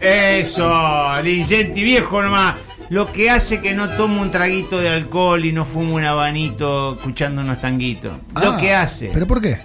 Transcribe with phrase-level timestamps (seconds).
[0.00, 2.54] Eso, Lingenti, viejo nomás.
[2.88, 6.94] Lo que hace que no tomo un traguito de alcohol y no fumo un habanito
[6.94, 8.12] escuchando unos tanguitos.
[8.42, 9.10] Lo Ah, que hace.
[9.12, 9.58] ¿Pero por qué?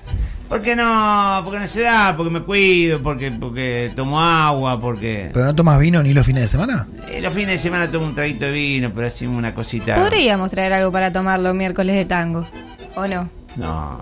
[0.48, 5.32] Porque no, porque no se da, porque me cuido, porque, porque tomo agua, porque...
[5.34, 6.86] ¿Pero no tomas vino ni los fines de semana?
[7.08, 9.96] Eh, los fines de semana tomo un traguito de vino, pero así una cosita...
[9.96, 12.48] Podríamos traer algo para tomar los miércoles de tango.
[12.96, 13.28] ¿O no?
[13.56, 14.02] No,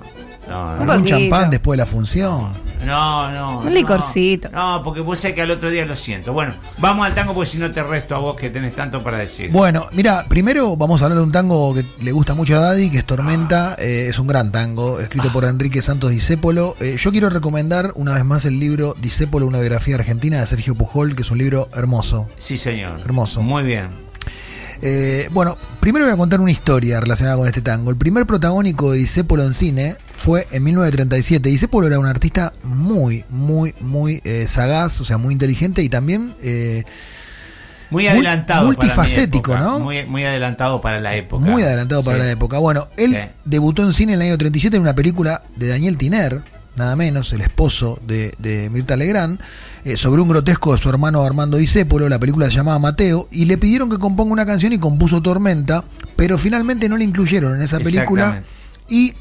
[0.50, 0.82] no, Un no.
[0.82, 1.18] ¿Algún poquito.
[1.18, 2.54] champán después de la función?
[2.84, 3.60] No, no.
[3.60, 4.50] Un licorcito.
[4.50, 6.34] No, porque vos sabés que al otro día lo siento.
[6.34, 9.18] Bueno, vamos al tango porque si no te resto a vos que tenés tanto para
[9.18, 9.52] decir.
[9.52, 12.90] Bueno, mira, primero vamos a hablar de un tango que le gusta mucho a Daddy,
[12.90, 13.76] que es Tormenta.
[13.80, 16.76] eh, es un gran tango, escrito por Enrique Santos Discépolo.
[16.80, 20.76] Eh, yo quiero recomendar una vez más el libro Discépolo, una biografía argentina de Sergio
[20.76, 22.30] Pujol, que es un libro hermoso.
[22.38, 23.00] Sí, señor.
[23.02, 23.42] Hermoso.
[23.42, 24.03] Muy bien.
[24.86, 27.90] Eh, bueno, primero voy a contar una historia relacionada con este tango.
[27.90, 31.48] El primer protagónico de Discépolo en cine fue en 1937.
[31.48, 36.36] Discépolo era un artista muy, muy, muy eh, sagaz, o sea, muy inteligente y también...
[36.44, 36.84] eh,
[37.92, 38.66] Muy adelantado.
[38.66, 39.78] multifacético, para mi época.
[39.80, 39.86] ¿no?
[39.86, 41.46] Muy, muy adelantado para la época.
[41.46, 42.24] Muy adelantado para Sí.
[42.26, 42.58] la época.
[42.58, 43.20] Bueno, él Sí.
[43.46, 46.42] debutó en cine en el año 37 en una película de Daniel Tiner,
[46.76, 49.40] nada menos, el esposo de, de Mirta Legrand,
[49.86, 52.10] eh, sobre un grotesco de su hermano Armando Discépolo.
[52.10, 55.84] La película se llamaba Mateo y le pidieron que componga una canción y compuso Tormenta,
[56.16, 58.44] pero finalmente no la incluyeron en esa película
[58.90, 59.14] y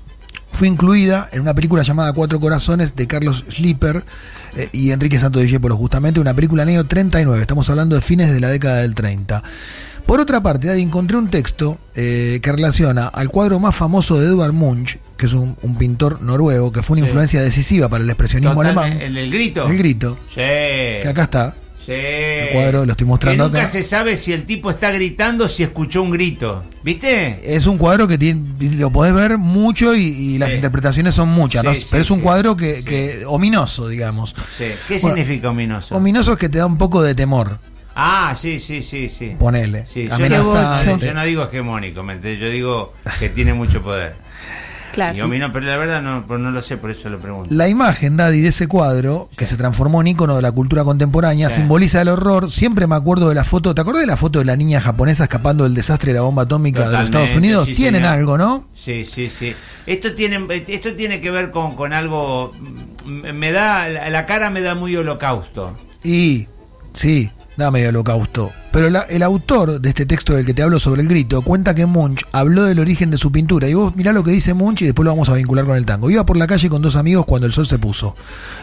[0.53, 4.05] fue incluida en una película llamada Cuatro Corazones de Carlos Schlieper
[4.55, 8.31] eh, y Enrique Santos Discépolo, justamente una película del año 39, estamos hablando de fines
[8.31, 9.43] de la década del 30.
[10.07, 14.53] Por otra parte, encontré un texto eh, que relaciona al cuadro más famoso de Edvard
[14.53, 17.09] Munch, que es un, un pintor noruego, que fue una Sí.
[17.11, 18.83] influencia decisiva para el expresionismo Totalmente.
[18.91, 19.03] alemán.
[19.07, 19.65] ¿El del grito?
[19.67, 20.35] El grito, Sí.
[20.37, 21.57] que acá está.
[21.85, 21.93] Sí.
[21.93, 23.69] El cuadro lo estoy mostrando que nunca acá.
[23.73, 26.63] se sabe si el tipo está gritando o si escuchó un grito.
[26.85, 27.57] ¿Viste?
[27.57, 28.45] Es un cuadro que tiene,
[28.77, 30.57] lo podés ver mucho y, y las Sí.
[30.57, 34.35] interpretaciones son muchas, pero es un cuadro que, que ominoso, digamos.
[34.59, 34.65] Sí.
[34.87, 35.97] ¿Qué Bueno, significa ominoso?
[35.97, 37.59] Ominoso es que te da un poco de temor,
[37.95, 39.35] ah, sí, sí, sí, sí.
[39.39, 39.87] ponele.
[39.93, 42.41] Sí, yo, no digo hegemónico, ¿me entendés?
[42.41, 44.17] Yo digo que tiene mucho poder.
[44.93, 45.27] Claro.
[45.35, 47.49] Y pero la verdad no, pues no lo sé, por eso lo pregunto.
[47.55, 51.49] La imagen, Daddy, de ese cuadro, que se transformó en ícono de la cultura contemporánea,
[51.49, 51.57] Sí.
[51.57, 52.51] simboliza el horror.
[52.51, 53.75] Siempre me acuerdo de la foto.
[53.75, 56.43] ¿Te acordás de la foto de la niña japonesa escapando del desastre de la bomba
[56.43, 57.67] atómica de los Estados Unidos?
[57.67, 58.15] sí, Tienen señor.
[58.19, 58.69] algo, ¿no?
[58.75, 59.55] Sí, sí, sí.
[59.87, 62.53] Esto tiene, esto tiene que ver con, con algo.
[63.07, 63.89] Me da.
[63.89, 65.77] La, la cara me da muy holocausto.
[66.05, 66.49] Y
[66.93, 68.53] sí, da medio holocausto.
[68.73, 71.75] Pero la- el autor de este texto del que te hablo sobre el grito cuenta
[71.75, 73.69] que Munch habló del origen de su pintura.
[73.69, 75.85] Y vos mirá lo que dice Munch y después lo vamos a vincular con el
[75.85, 76.09] tango.
[76.11, 78.17] Iba por la calle con dos amigos cuando el sol se puso.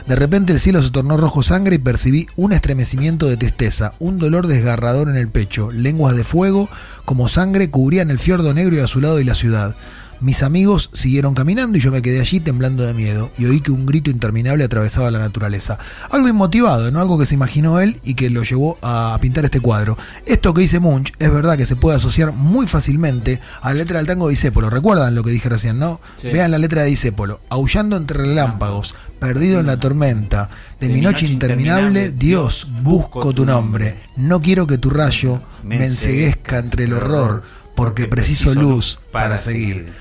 [0.08, 4.18] De repente el cielo se tornó rojo sangre y percibí un estremecimiento de tristeza, un
[4.18, 6.70] dolor desgarrador en el pecho, lenguas de fuego
[7.06, 9.76] como sangre cubrían el fiordo negro y azulado y la ciudad.
[10.22, 13.72] Mis amigos siguieron caminando y yo me quedé allí temblando de miedo y oí que
[13.72, 15.78] un grito interminable atravesaba la naturaleza.
[16.10, 17.00] Algo inmotivado, ¿no?
[17.00, 19.98] Algo que se imaginó él y que lo llevó a pintar este cuadro.
[20.26, 24.00] Esto que dice Munch es verdad que se puede asociar muy fácilmente a la letra
[24.00, 24.70] del tango de Disépolo.
[24.70, 26.02] ¿Recuerdan lo que dije recién, no?
[26.18, 26.28] Sí.
[26.30, 27.40] Vean la letra de Disépolo.
[27.50, 30.50] Aullando entre relámpagos, perdido en la tormenta,
[30.80, 33.96] de, mi noche interminable, Dios, busco tu nombre.
[34.18, 37.44] No quiero que tu rayo me enseguezca entre el horror,
[37.80, 39.94] porque preciso luz para seguir.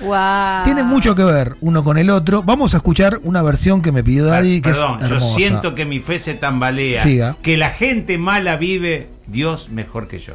[0.00, 0.62] Wow.
[0.62, 2.44] Tienen mucho que ver uno con el otro.
[2.44, 5.36] Vamos a escuchar una versión que me pidió Daddy, que Perdón, es yo hermosa.
[5.36, 7.02] siento que mi fe se tambalea.
[7.02, 7.36] Siga.
[7.42, 10.34] Que la gente mala vive Dios mejor que yo.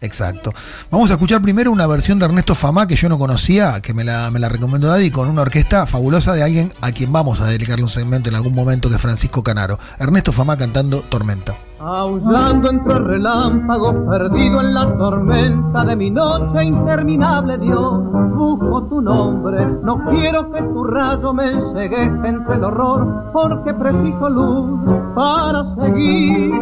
[0.00, 0.54] Exacto.
[0.88, 4.04] Vamos a escuchar primero una versión de Ernesto Famá que yo no conocía, que me
[4.04, 7.46] la, me la recomendó Daddy, con una orquesta fabulosa de alguien a quien vamos a
[7.46, 9.80] dedicarle un segmento en algún momento, que es Francisco Canaro.
[9.98, 11.56] Ernesto Famá cantando Tormenta.
[11.78, 18.02] Aullando entre relámpagos, perdido en la tormenta de mi noche interminable, Dios,
[18.34, 19.66] busco tu nombre.
[19.82, 24.80] No quiero que tu rayo me enseguezca entre el horror, porque preciso luz
[25.14, 26.54] para seguir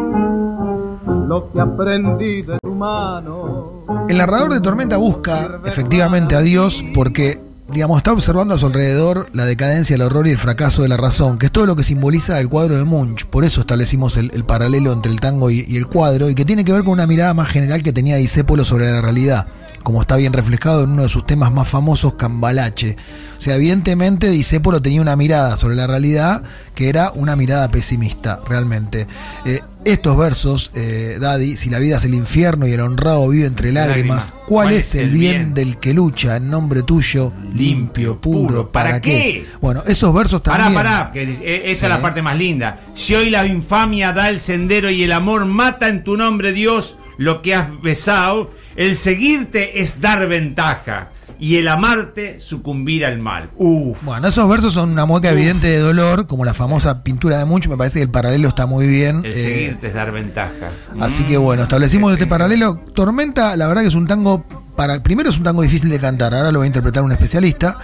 [1.29, 3.85] lo que aprendí de tu mano.
[4.09, 7.41] El narrador de Tormenta busca efectivamente a Dios porque,
[7.75, 10.97] digamos, está observando a su alrededor la decadencia, el horror y el fracaso de la
[10.97, 13.27] razón, que es todo lo que simboliza el cuadro de Munch.
[13.27, 16.45] Por eso establecimos el, el paralelo entre el tango y, y el cuadro, y que
[16.45, 19.49] tiene que ver con una mirada más general que tenía Disépolo sobre la realidad,
[19.85, 22.97] como está bien reflejado en uno de sus temas más famosos, Cambalache.
[23.39, 26.43] O sea, evidentemente Disépolo tenía una mirada sobre la realidad
[26.75, 29.07] que era una mirada pesimista, realmente.
[29.45, 33.45] Eh, estos versos, eh, Daddy, si la vida es el infierno y el honrado vive
[33.45, 34.33] entre lágrimas.
[34.47, 38.73] ¿cuál es el bien del que lucha en nombre tuyo, limpio, puro?
[38.73, 39.11] ¿Para, ¿Para qué?
[39.11, 39.47] qué?
[39.61, 40.83] Bueno, esos versos Pará, también.
[40.83, 42.81] pará, que eh, esa es la parte más linda.
[42.95, 46.97] Si hoy la infamia da el sendero y el amor mata en tu nombre, Dios,
[47.19, 51.11] lo que has besado, el seguirte es dar ventaja.
[51.37, 53.51] y el amarte sucumbir al mal.
[53.57, 54.03] Uf.
[54.05, 57.67] Bueno, esos versos son una mueca evidente de dolor, como la famosa pintura de Munch.
[57.67, 59.23] Me parece que el paralelo está muy bien.
[59.25, 60.71] El Eh, seguirte es dar ventaja.
[61.01, 62.77] Así que bueno, establecimos este paralelo.
[62.95, 64.45] Tormenta, la verdad que es un tango
[64.77, 65.03] para.
[65.03, 67.77] Primero es un tango difícil de cantar, ahora lo va a interpretar un especialista.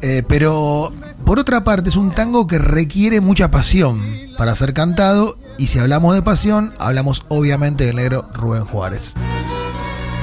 [0.00, 0.92] eh, pero
[1.26, 4.02] por otra parte es un tango que requiere mucha pasión
[4.38, 5.38] para ser cantado.
[5.58, 9.14] Y si hablamos de pasión, hablamos obviamente del negro Rubén Juárez.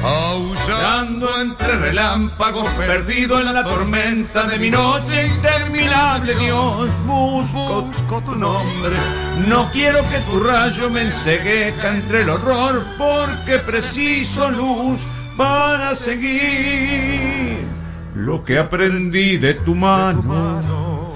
[0.04, 8.36] Aullando entre relámpagos, perdido en la tormenta de mi noche interminable, Dios, busco, busco tu
[8.36, 8.96] nombre.
[9.48, 15.00] No quiero que tu rayo me enseguezca entre el horror, porque preciso luz
[15.38, 17.60] para seguir.
[18.16, 21.14] Lo que aprendí de tu mano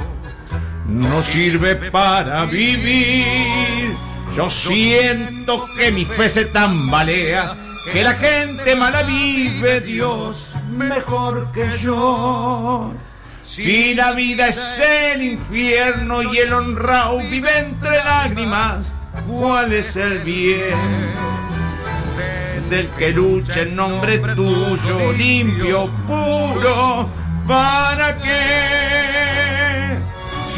[0.88, 3.96] no sirve para vivir.
[4.36, 7.56] Yo siento que mi fe se tambalea,
[7.92, 12.94] que la gente mala vive, Dios, mejor que yo.
[13.42, 14.82] Si la vida es
[15.14, 18.98] el infierno y el honrado vive entre lágrimas,
[19.28, 20.76] ¿cuál es el bien?
[22.70, 27.08] del que lucha en nombre tuyo, limpio, puro,
[27.48, 28.65] ¿para qué?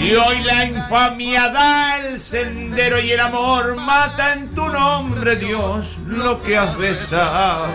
[0.08, 5.98] Si hoy la infamia da el sendero y el amor mata en tu nombre, Dios,
[6.08, 7.68] lo que has besado.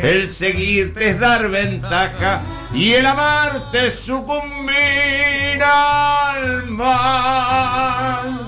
[0.00, 2.40] El seguirte es dar ventaja
[2.72, 8.43] y el amarte es sucumbir al mal.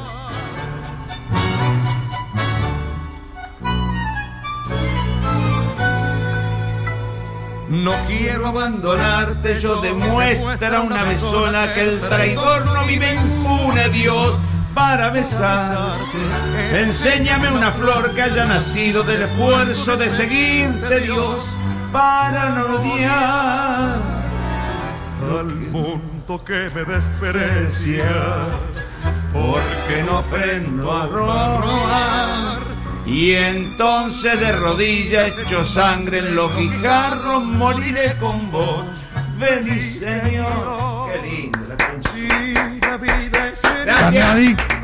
[7.68, 14.38] No quiero abandonarte, yo demuestra una besona que el traidor no vive impune, Dios,
[14.72, 16.16] para besarte.
[16.74, 21.56] Enséñame una flor que haya nacido del esfuerzo de seguirte, Dios,
[21.92, 23.96] para no odiar
[25.40, 28.04] al mundo que me desprecia,
[29.32, 32.65] porque no aprendo a robar.
[33.06, 38.84] Y entonces de rodillas hecho sangre en los guijarros moriré con vos.
[39.38, 41.10] Feliz Señor.
[41.12, 42.28] Qué linda la canción.
[42.28, 44.75] si la vida es Gracias.